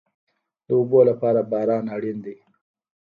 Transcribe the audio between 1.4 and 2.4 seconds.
باران اړین دی